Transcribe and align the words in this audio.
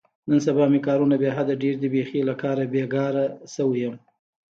نن 0.29 0.39
سبا 0.47 0.63
مې 0.71 0.79
کارونه 0.87 1.15
بې 1.21 1.29
حده 1.37 1.53
ډېر 1.63 1.75
دي، 1.81 1.89
بیخي 1.95 2.19
له 2.29 2.33
کاره 2.41 2.63
بېگاره 2.73 3.25
شوی 3.53 3.79
یم. 3.83 3.95